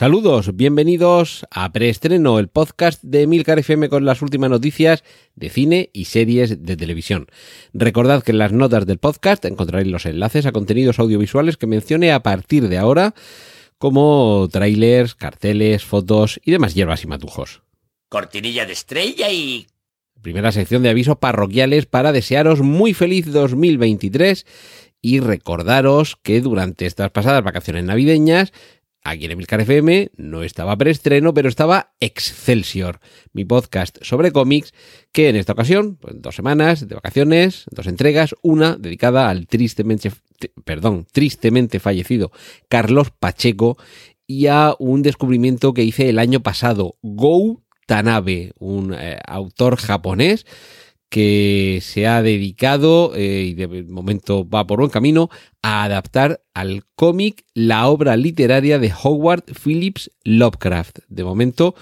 [0.00, 5.90] Saludos, bienvenidos a Preestreno, el podcast de Milcar FM con las últimas noticias de cine
[5.92, 7.26] y series de televisión.
[7.74, 12.12] Recordad que en las notas del podcast encontraréis los enlaces a contenidos audiovisuales que mencione
[12.12, 13.14] a partir de ahora,
[13.76, 17.60] como trailers, carteles, fotos y demás hierbas y matujos.
[18.08, 19.66] Cortinilla de estrella y...
[20.22, 24.46] Primera sección de avisos parroquiales para desearos muy feliz 2023
[25.02, 28.52] y recordaros que durante estas pasadas vacaciones navideñas
[29.02, 33.00] Aquí en Emilcar FM no estaba preestreno, pero estaba Excelsior,
[33.32, 34.74] mi podcast sobre cómics,
[35.10, 40.12] que en esta ocasión, pues, dos semanas de vacaciones, dos entregas, una dedicada al tristemente,
[40.64, 42.30] perdón, tristemente fallecido
[42.68, 43.78] Carlos Pacheco
[44.26, 50.46] y a un descubrimiento que hice el año pasado, Go Tanabe, un eh, autor japonés
[51.10, 55.28] que se ha dedicado, eh, y de momento va por buen camino,
[55.60, 61.00] a adaptar al cómic la obra literaria de Howard Phillips Lovecraft.
[61.08, 61.74] De momento,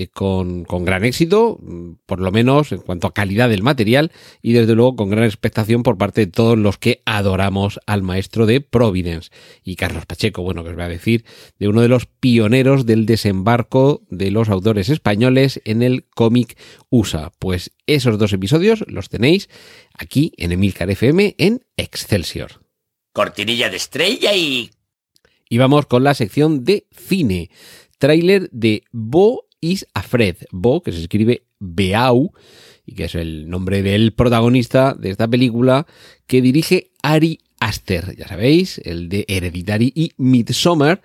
[0.00, 4.12] eh, con, con, gran éxito, mm, por lo menos en cuanto a calidad del material,
[4.42, 8.46] y desde luego con gran expectación por parte de todos los que adoramos al maestro
[8.46, 9.30] de Providence.
[9.64, 11.24] Y Carlos Pacheco, bueno, que os voy a decir,
[11.58, 16.56] de uno de los pioneros del desembarco de los autores españoles en el cómic
[16.90, 17.32] USA.
[17.40, 19.48] Pues esos dos episodios los tenéis
[19.94, 22.64] aquí en Emilcar FM en Excelsior.
[23.12, 24.70] Cortinilla de estrella y...
[25.48, 27.50] Y vamos con la sección de cine.
[27.98, 32.32] Tráiler de Bo is Afred, Bo, que se escribe Beau,
[32.86, 35.86] y que es el nombre del protagonista de esta película,
[36.26, 41.02] que dirige Ari Aster, ya sabéis, el de Hereditary y Midsommar,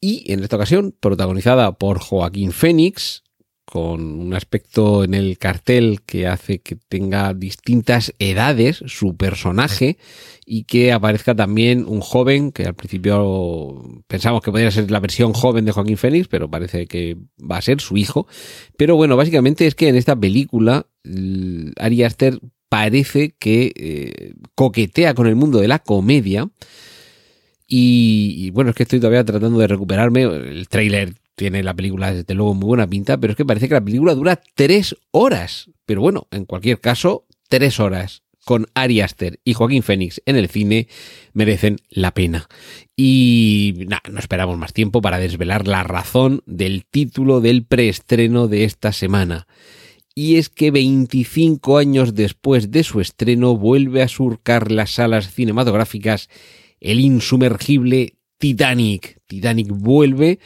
[0.00, 3.22] y en esta ocasión protagonizada por Joaquín Phoenix,
[3.70, 9.96] con un aspecto en el cartel que hace que tenga distintas edades su personaje
[10.44, 15.32] y que aparezca también un joven que al principio pensamos que podría ser la versión
[15.32, 18.26] joven de Joaquín Phoenix, pero parece que va a ser su hijo.
[18.76, 20.86] Pero bueno, básicamente es que en esta película
[21.76, 26.48] Ari Aster parece que eh, coquetea con el mundo de la comedia.
[27.68, 30.22] Y, y, bueno, es que estoy todavía tratando de recuperarme.
[30.22, 33.72] El tráiler tiene la película desde luego muy buena pinta, pero es que parece que
[33.72, 35.70] la película dura tres horas.
[35.86, 40.50] Pero bueno, en cualquier caso, tres horas con Ari Aster y Joaquín Phoenix en el
[40.50, 40.86] cine
[41.32, 42.46] merecen la pena.
[42.94, 48.92] Y no esperamos más tiempo para desvelar la razón del título del preestreno de esta
[48.92, 49.46] semana.
[50.14, 56.28] Y es que 25 años después de su estreno vuelve a surcar las salas cinematográficas
[56.80, 59.22] el insumergible Titanic.
[59.26, 60.38] Titanic vuelve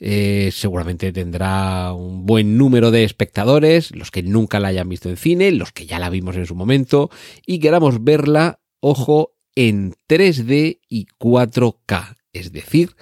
[0.00, 5.18] eh, seguramente tendrá un buen número de espectadores, los que nunca la hayan visto en
[5.18, 7.10] cine, los que ya la vimos en su momento,
[7.46, 12.16] y queramos verla, ojo, en 3D y 4K.
[12.32, 12.96] Es decir,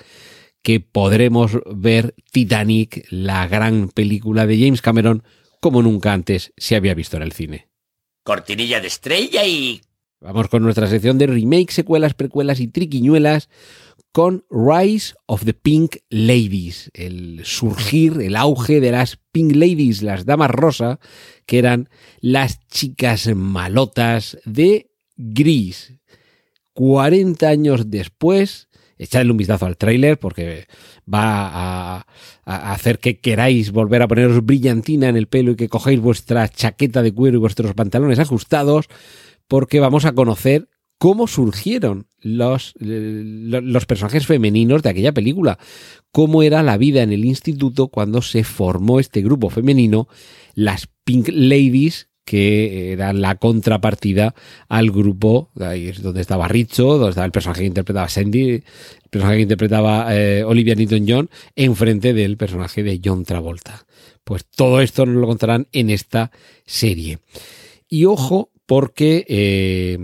[0.62, 5.22] que podremos ver Titanic, la gran película de James Cameron,
[5.60, 7.68] como nunca antes se había visto en el cine.
[8.24, 9.80] Cortinilla de estrella y...
[10.20, 13.48] Vamos con nuestra sección de remake, secuelas, precuelas y triquiñuelas
[14.18, 20.26] con Rise of the Pink Ladies, el surgir, el auge de las Pink Ladies, las
[20.26, 20.98] damas rosa,
[21.46, 21.88] que eran
[22.20, 25.94] las chicas malotas de Gris.
[26.72, 28.66] 40 años después,
[28.98, 30.66] echadle un vistazo al tráiler porque
[31.06, 32.06] va a,
[32.44, 36.48] a, hacer que queráis volver a poneros brillantina en el pelo y que cogéis vuestra
[36.48, 38.88] chaqueta de cuero y vuestros pantalones ajustados
[39.46, 40.68] porque vamos a conocer
[40.98, 45.58] cómo surgieron los, los personajes femeninos de aquella película,
[46.10, 50.08] cómo era la vida en el instituto cuando se formó este grupo femenino,
[50.54, 54.34] las Pink Ladies, que eran la contrapartida
[54.68, 58.64] al grupo, ahí es donde estaba Richo, donde estaba el personaje que interpretaba Sandy, el
[59.08, 63.86] personaje que interpretaba eh, Olivia Newton-John, enfrente del personaje de John Travolta.
[64.24, 66.30] Pues todo esto nos lo contarán en esta
[66.66, 67.20] serie.
[67.88, 69.96] Y ojo, porque eh,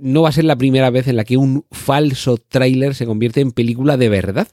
[0.00, 3.40] no va a ser la primera vez en la que un falso tráiler se convierte
[3.40, 4.48] en película de verdad.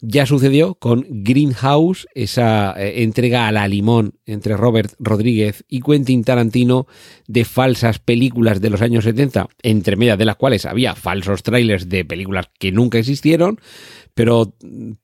[0.00, 6.22] Ya sucedió con Greenhouse, esa eh, entrega a la limón entre Robert Rodríguez y Quentin
[6.22, 6.86] Tarantino
[7.26, 11.88] de falsas películas de los años 70, entre medias de las cuales había falsos trailers
[11.88, 13.58] de películas que nunca existieron,
[14.14, 14.54] pero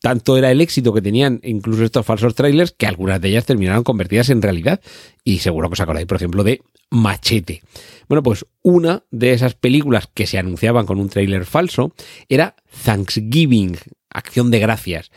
[0.01, 3.83] tanto era el éxito que tenían incluso estos falsos trailers que algunas de ellas terminaron
[3.83, 4.81] convertidas en realidad.
[5.25, 7.63] Y seguro que os acordáis, por ejemplo, de Machete.
[8.09, 11.93] Bueno, pues una de esas películas que se anunciaban con un tráiler falso
[12.29, 13.77] era Thanksgiving,
[14.11, 15.11] Acción de Gracias,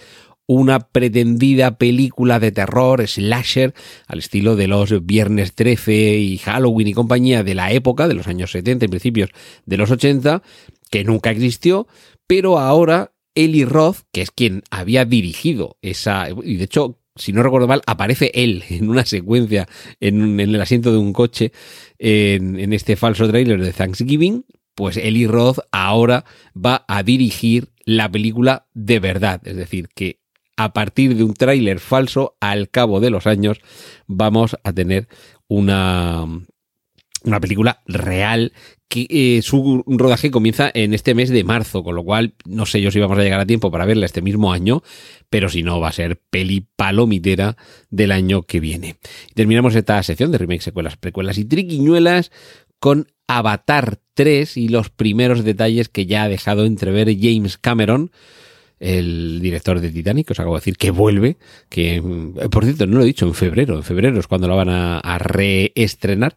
[0.48, 3.74] una pretendida película de terror slasher
[4.08, 8.28] al estilo de los Viernes 13 y Halloween y compañía de la época, de los
[8.28, 9.30] años 70 y principios
[9.66, 10.42] de los 80,
[10.90, 11.88] que nunca existió,
[12.28, 17.44] pero ahora Eli Roth, que es quien había dirigido esa, y de hecho si no
[17.44, 19.68] recuerdo mal, aparece él en una secuencia
[20.00, 21.52] en, el asiento de un coche
[22.00, 26.26] en, en, este falso trailer de Thanksgiving, pues Eli Roth ahora
[26.56, 29.42] va a dirigir la película de verdad.
[29.46, 30.20] Es decir, que
[30.58, 33.60] a partir de un tráiler falso, al cabo de los años,
[34.08, 35.08] vamos a tener
[35.48, 36.26] una,
[37.24, 38.54] una película real
[38.88, 42.82] que eh, su rodaje comienza en este mes de marzo, con lo cual no sé
[42.82, 44.82] yo si vamos a llegar a tiempo para verla este mismo año,
[45.30, 47.58] pero si no va a ser peli palomitera
[47.90, 48.96] del año que viene.
[49.34, 52.32] terminamos esta sección de remakes, secuelas, precuelas y triquiñuelas
[52.80, 58.12] con Avatar 3 y los primeros detalles que ya ha dejado entrever James Cameron
[58.80, 61.38] el director de Titanic, os acabo de decir que vuelve,
[61.70, 64.56] que eh, por cierto no lo he dicho, en febrero, en febrero es cuando lo
[64.56, 66.36] van a, reestrenar.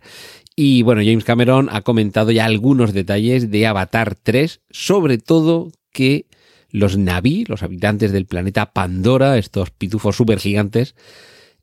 [0.62, 6.26] Y bueno, James Cameron ha comentado ya algunos detalles de Avatar 3, sobre todo que
[6.68, 10.96] los Naví, los habitantes del planeta Pandora, estos pitufos super gigantes,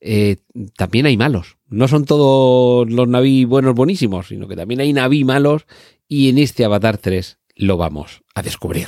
[0.01, 0.37] eh,
[0.75, 1.57] también hay malos.
[1.67, 5.67] No son todos los Naví buenos, buenísimos, sino que también hay Naví malos
[6.07, 8.87] y en este Avatar 3 lo vamos a descubrir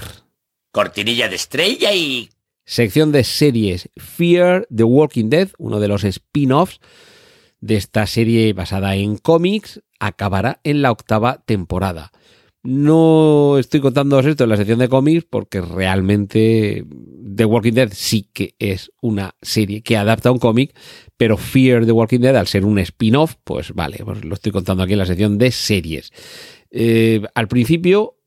[0.71, 2.31] cortinilla de estrella y...
[2.65, 6.79] Sección de series Fear the Walking Dead, uno de los spin-offs
[7.61, 12.11] de esta serie basada en cómics, acabará en la octava temporada.
[12.61, 16.85] No estoy contándoos esto en la sección de cómics porque realmente
[17.35, 20.75] The Walking Dead sí que es una serie que adapta a un cómic,
[21.15, 24.83] pero Fear the Walking Dead, al ser un spin-off, pues vale, pues lo estoy contando
[24.83, 26.11] aquí en la sección de series.
[26.69, 28.17] Eh, al principio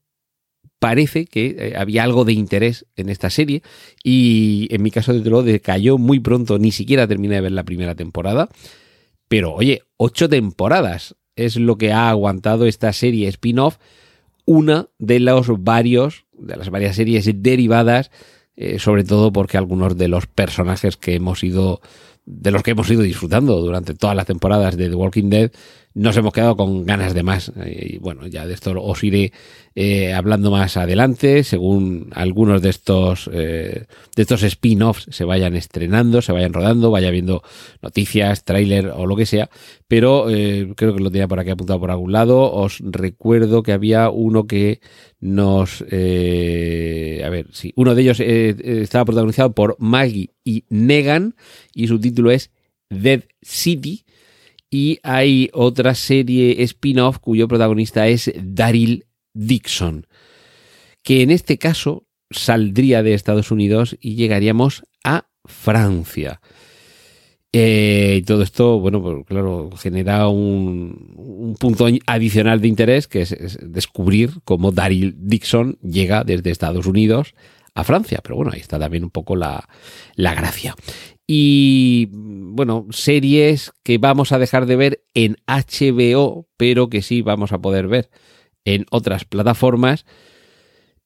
[0.79, 3.63] parece que eh, había algo de interés en esta serie
[4.03, 7.65] y en mi caso de lo decayó muy pronto, ni siquiera terminé de ver la
[7.65, 8.49] primera temporada.
[9.33, 13.79] Pero oye, ocho temporadas es lo que ha aguantado esta serie spin-off,
[14.45, 18.11] una de los varios, de las varias series derivadas,
[18.57, 21.81] eh, sobre todo porque algunos de los personajes que hemos ido
[22.27, 25.51] de los que hemos ido disfrutando durante todas las temporadas de The Walking Dead,
[25.95, 27.53] nos hemos quedado con ganas de más.
[27.67, 29.33] Y bueno, ya de esto os iré
[29.75, 36.23] eh, hablando más adelante, según algunos de estos, eh, de estos spin-offs se vayan estrenando,
[36.23, 37.43] se vayan rodando, vaya viendo
[37.81, 39.51] noticias, tráiler o lo que sea.
[39.89, 42.53] Pero eh, creo que lo tenía por aquí apuntado por algún lado.
[42.53, 44.81] Os recuerdo que había uno que
[45.21, 45.83] nos...
[45.83, 45.85] a
[47.31, 51.35] ver, sí, uno de ellos estaba protagonizado por Maggie y Negan
[51.75, 52.51] y su título es
[52.91, 54.05] Dead City
[54.73, 59.05] y hay otra serie spin-off cuyo protagonista es Daryl
[59.35, 60.07] Dixon,
[61.03, 66.41] que en este caso saldría de Estados Unidos y llegaríamos a Francia.
[67.53, 73.59] Eh, y todo esto, bueno, pues claro, genera un, punto adicional de interés que es,
[73.61, 77.35] descubrir cómo Daryl Dixon llega desde Estados Unidos
[77.75, 78.21] a Francia.
[78.23, 79.69] Pero bueno, ahí está también un poco la,
[80.17, 80.75] la gracia
[81.35, 87.53] y bueno, series que vamos a dejar de ver en HBO, pero que sí vamos
[87.53, 88.11] a poder ver
[88.67, 90.05] en otras plataformas.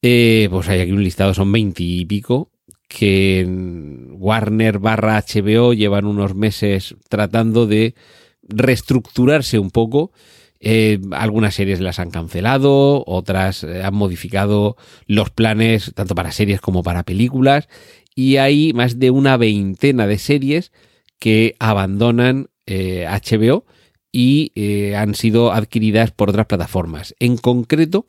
[0.02, 2.50] Eh, pues hay aquí un listado, son 20 y pico,
[2.88, 7.94] que en Warner barra HBO llevan unos meses tratando de
[8.42, 10.10] reestructurarse un poco.
[10.58, 16.60] Eh, algunas series las han cancelado, otras eh, han modificado los planes tanto para series
[16.60, 17.68] como para películas
[18.16, 20.72] y hay más de una veintena de series
[21.20, 23.72] que abandonan HBO eh,
[24.10, 27.14] y eh, han sido adquiridas por otras plataformas.
[27.20, 28.06] En concreto,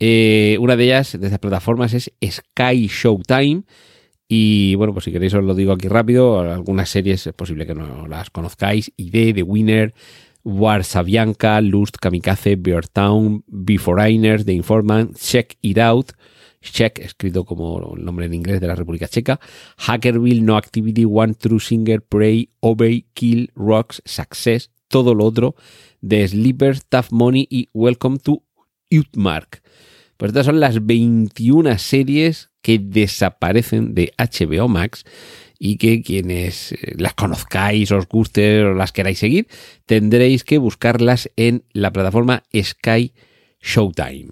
[0.00, 3.62] eh, una de ellas, de esas plataformas, es Sky Showtime.
[4.26, 6.40] Y bueno, pues si queréis os lo digo aquí rápido.
[6.40, 8.92] Algunas series es posible que no las conozcáis.
[8.96, 9.94] ID, The Winner,
[10.42, 16.12] War Sabianca, Lust, Kamikaze, Bear Town, Beforeigners, The Informant, Check It Out,
[16.60, 19.40] Check, escrito como el nombre en inglés de la República Checa,
[19.76, 25.54] Hackerville, No Activity, One True Singer, Prey, Obey, Kill, Rocks, Success, todo lo otro
[26.00, 28.42] de Sleepers, Tough Money y Welcome to
[28.90, 29.62] Utmark.
[30.16, 35.04] Pues estas son las 21 series que desaparecen de HBO Max
[35.58, 39.48] y que quienes eh, las conozcáis, os guste o las queráis seguir,
[39.86, 43.12] tendréis que buscarlas en la plataforma Sky
[43.60, 44.30] Showtime.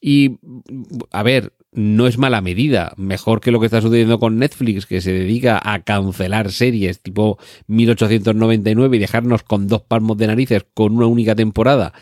[0.00, 0.38] Y,
[1.10, 2.92] a ver, no es mala medida.
[2.96, 7.38] Mejor que lo que está sucediendo con Netflix, que se dedica a cancelar series tipo
[7.68, 11.92] 1899 y dejarnos con dos palmos de narices con una única temporada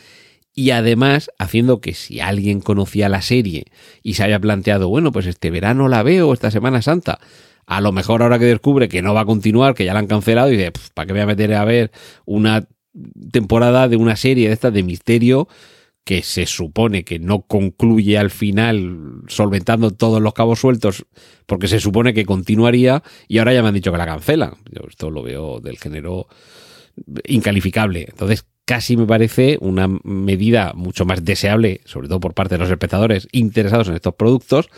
[0.59, 3.67] y además haciendo que si alguien conocía la serie
[4.03, 7.21] y se haya planteado, bueno, pues este verano la veo, esta Semana Santa,
[7.65, 10.09] a lo mejor ahora que descubre que no va a continuar, que ya la han
[10.09, 11.93] cancelado, y dice, ¿para qué voy a meter a ver
[12.25, 12.67] una
[13.31, 15.47] temporada de una serie de estas de misterio
[16.09, 21.05] que se supone que no concluye al final solventando todos los cabos sueltos
[21.45, 24.55] porque se supone que continuaría y ahora ya me han dicho que la cancelan.
[24.73, 26.27] Yo esto lo veo del género
[27.27, 28.07] incalificable.
[28.09, 32.71] Entonces, casi me parece una medida mucho más deseable, sobre todo por parte de los
[32.71, 34.71] espectadores interesados en estos productos,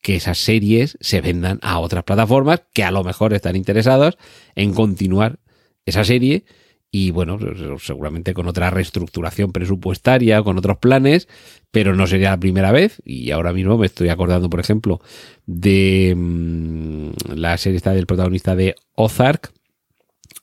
[0.00, 4.16] que esas series se vendan a otras plataformas que a lo mejor están interesados
[4.54, 5.40] en continuar
[5.86, 6.44] esa serie
[6.90, 7.38] y bueno,
[7.78, 11.28] seguramente con otra reestructuración presupuestaria, con otros planes,
[11.70, 13.02] pero no sería la primera vez.
[13.04, 15.00] Y ahora mismo me estoy acordando, por ejemplo,
[15.46, 19.52] de mm, la serie esta del protagonista de Ozark,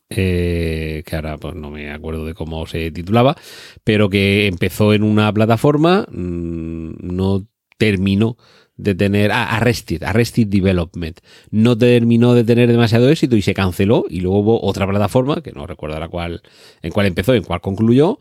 [0.10, 3.36] eh, que ahora pues no me acuerdo de cómo se titulaba,
[3.84, 7.48] pero que empezó en una plataforma, mm, no
[7.78, 8.38] terminó
[8.76, 10.02] de tener Arrested,
[10.48, 11.20] Development.
[11.52, 15.52] No terminó de tener demasiado éxito y se canceló y luego hubo otra plataforma, que
[15.52, 16.42] no recuerdo la cual,
[16.82, 18.20] en cuál empezó, en cuál concluyó,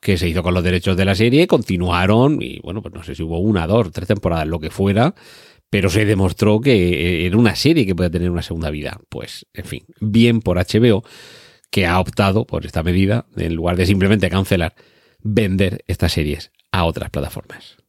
[0.00, 3.14] que se hizo con los derechos de la serie, continuaron y bueno, pues no sé
[3.14, 5.14] si hubo una, dos, tres temporadas, lo que fuera,
[5.70, 9.00] pero se demostró que era una serie que puede tener una segunda vida.
[9.08, 11.02] Pues, en fin, bien por HBO,
[11.70, 14.74] que ha optado por esta medida, en lugar de simplemente cancelar,
[15.22, 17.83] vender estas series a otras plataformas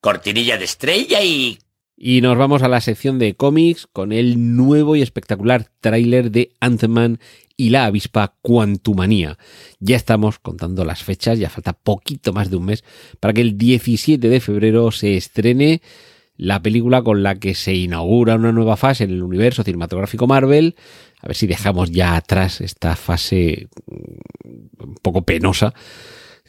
[0.00, 1.58] cortinilla de estrella y...
[2.02, 6.54] Y nos vamos a la sección de cómics con el nuevo y espectacular tráiler de
[6.58, 7.20] Ant-Man
[7.58, 9.36] y la avispa Quantumania.
[9.80, 12.84] Ya estamos contando las fechas, ya falta poquito más de un mes
[13.20, 15.82] para que el 17 de febrero se estrene
[16.38, 20.76] la película con la que se inaugura una nueva fase en el universo cinematográfico Marvel.
[21.20, 23.68] A ver si dejamos ya atrás esta fase
[24.78, 25.74] un poco penosa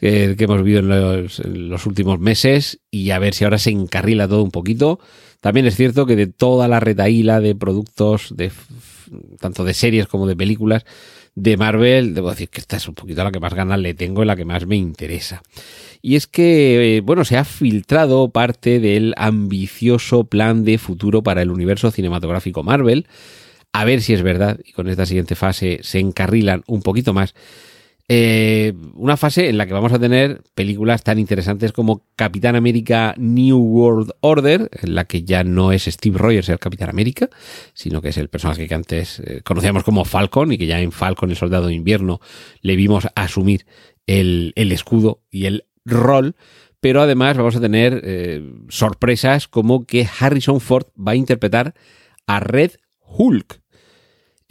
[0.02, 4.42] que, hemos vivido en los, últimos meses y a ver si ahora se encarrila todo
[4.42, 4.98] un poquito.
[5.40, 8.50] También es cierto que de toda la retaíla de productos, de,
[9.38, 10.84] tanto de series como de películas
[11.36, 14.24] de Marvel, debo decir que esta es un poquito la que más ganas le tengo
[14.24, 15.42] y la que más me interesa.
[16.02, 21.42] Y es que, eh, bueno, se ha filtrado parte del ambicioso plan de futuro para
[21.42, 23.06] el universo cinematográfico Marvel.
[23.72, 27.34] A ver si es verdad, y con esta siguiente fase se encarrilan un poquito más
[28.08, 33.14] eh, una fase en la que vamos a tener películas tan interesantes como Capitán América
[33.16, 37.28] New World Order, en la que ya no es Steve Rogers el Capitán América,
[37.74, 40.92] sino que es el personaje que antes eh, conocíamos como Falcon y que ya en
[40.92, 42.20] Falcon el Soldado de Invierno
[42.60, 43.66] le vimos asumir
[44.06, 46.34] el, escudo y el rol.
[46.80, 51.74] Pero además vamos a tener eh, sorpresas como que Harrison Ford va a interpretar
[52.26, 53.61] a Red Hulk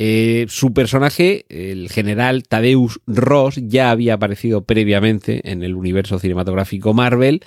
[0.03, 6.96] eh, su personaje, el general Tadeus Ross, ya había aparecido previamente en el universo cinematográfico
[6.96, 7.43] Marvel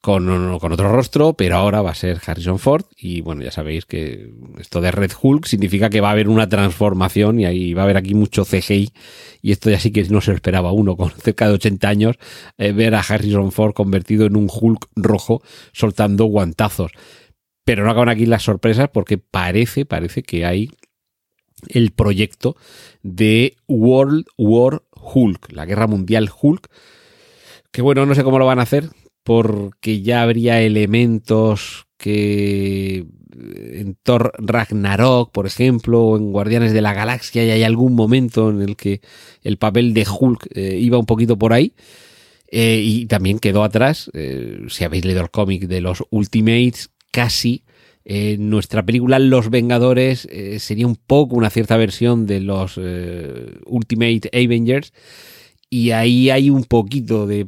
[0.00, 2.86] con, otro rostro, pero ahora va a ser Harrison Ford.
[2.96, 6.48] Y bueno, ya sabéis que esto de Red Hulk significa que va a haber una
[6.48, 8.94] transformación y ahí va a haber aquí mucho CGI.
[9.42, 12.16] Y esto ya sí que no se lo esperaba uno con cerca de 80 años,
[12.56, 15.42] eh, ver a Harrison Ford convertido en un Hulk rojo
[15.74, 16.92] soltando guantazos.
[17.66, 20.70] Pero no acaban aquí las sorpresas porque parece, parece que hay
[21.68, 22.56] el proyecto
[23.02, 26.68] de World War Hulk, la Guerra Mundial Hulk,
[27.70, 28.90] que bueno, no sé cómo lo van a hacer,
[29.22, 33.06] porque ya habría elementos que
[33.38, 38.50] en Thor Ragnarok, por ejemplo, o en Guardianes de la Galaxia, y hay algún momento
[38.50, 39.00] en el que
[39.42, 41.74] el papel de Hulk eh, iba un poquito por ahí.
[42.48, 47.64] Eh, y también quedó atrás, eh, si habéis leído el cómic de los Ultimates, casi
[48.38, 54.30] nuestra película Los Vengadores eh, sería un poco una cierta versión de los eh, Ultimate
[54.32, 54.92] Avengers.
[55.68, 57.44] Y ahí hay un poquito de,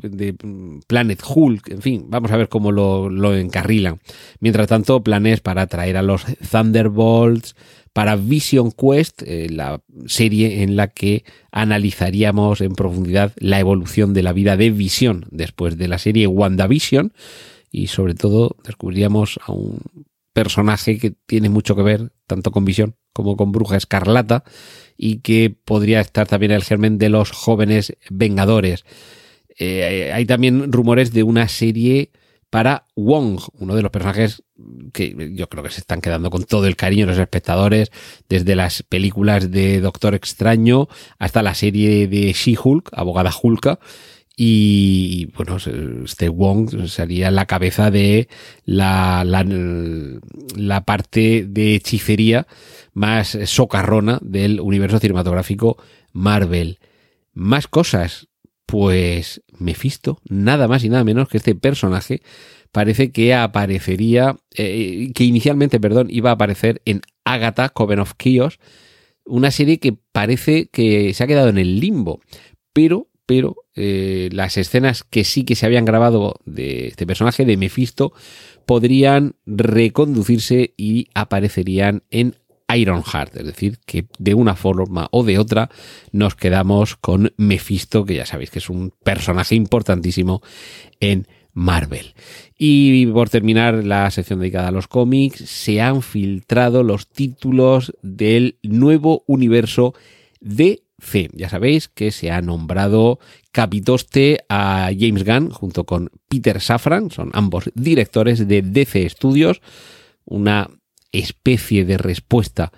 [0.89, 4.01] Planet Hulk, en fin, vamos a ver cómo lo, lo encarrilan.
[4.41, 7.55] Mientras tanto, planes para traer a los Thunderbolts,
[7.99, 14.23] para Vision Quest, eh, la serie en la que analizaríamos en profundidad la evolución de
[14.23, 17.13] la vida de Vision después de la serie WandaVision
[17.73, 19.81] y sobre todo descubriríamos a un
[20.39, 24.45] personaje que tiene mucho que ver tanto con Visión como con Bruja Escarlata
[24.97, 28.85] y que podría estar también el germen de los jóvenes Vengadores.
[29.59, 32.13] Eh, hay también rumores de una serie
[32.51, 34.45] para Wong, uno de los personajes
[34.93, 37.91] que yo creo que se están quedando con todo el cariño de los espectadores,
[38.29, 43.81] desde las películas de Doctor Extraño hasta la serie de She-Hulk, abogada Hulka,
[44.41, 45.57] y, bueno,
[46.05, 48.29] este Wong sería la cabeza de
[48.65, 52.47] la, la, parte de hechicería
[52.93, 55.77] más socarrona del universo cinematográfico
[56.13, 56.79] Marvel.
[57.33, 58.29] Más cosas.
[58.65, 62.23] Pues Mephisto, nada más y nada menos que este personaje,
[62.71, 68.61] parece que aparecería, eh, que inicialmente, perdón, iba a aparecer en Agatha, Coven of Chaos,
[69.25, 72.21] una serie que parece que se ha quedado en el limbo,
[72.73, 77.59] pero, pero eh, las escenas que sí que se habían grabado de este personaje, de
[77.59, 78.15] Mephisto,
[78.65, 82.37] podrían reconducirse y aparecerían en
[82.75, 85.69] Ironheart, es decir, que de una forma o de otra
[86.11, 90.41] nos quedamos con Mephisto, que ya sabéis que es un personaje importantísimo
[90.99, 92.15] en Marvel.
[92.57, 98.57] Y por terminar la sección dedicada a los cómics, se han filtrado los títulos del
[98.63, 99.93] nuevo universo
[100.99, 101.31] DC.
[101.33, 103.19] Ya sabéis que se ha nombrado
[103.53, 109.61] capitoste a James Gunn junto con Peter Safran, son ambos directores de DC Studios,
[110.25, 110.69] una
[111.13, 112.73] especie de respuesta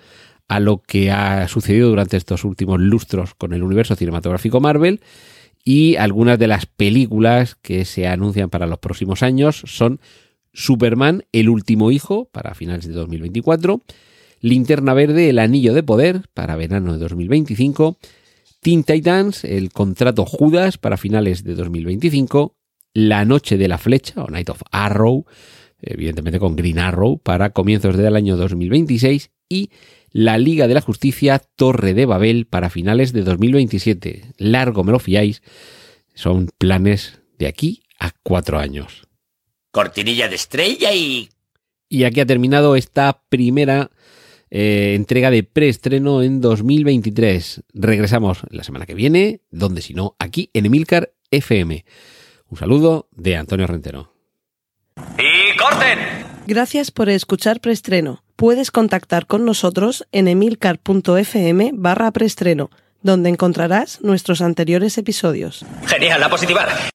[0.47, 5.01] a lo que ha sucedido durante estos últimos lustros con el universo cinematográfico Marvel
[5.63, 9.99] y algunas de las películas que se anuncian para los próximos años son
[10.53, 13.81] Superman, el último hijo, para finales de 2024,
[14.41, 17.97] Linterna Verde, el anillo de poder, para verano de 2025,
[18.59, 22.55] Teen Titans, el contrato Judas, para finales de 2025,
[22.93, 25.25] La Noche de la Flecha, o Night of Arrow,
[25.81, 29.69] evidentemente con Green Arrow, para comienzos del año 2026, y
[30.11, 34.33] la Liga de la Justicia Torre de Babel para finales de 2027.
[34.37, 35.41] Largo me lo fiáis.
[36.13, 39.07] Son planes de aquí a cuatro años.
[39.71, 41.29] Cortinilla de estrella y...
[41.87, 43.91] Y aquí ha terminado esta primera
[44.51, 47.63] eh, entrega de preestreno en 2023.
[47.73, 51.85] Regresamos la semana que viene, donde si no, aquí en Emilcar FM.
[52.49, 54.13] Un saludo de Antonio Rentero.
[55.17, 55.99] ¡Y corten!
[56.47, 58.23] Gracias por escuchar Preestreno.
[58.35, 65.65] Puedes contactar con nosotros en emilcar.fm barra preestreno, donde encontrarás nuestros anteriores episodios.
[65.85, 66.91] Genial, a positivar.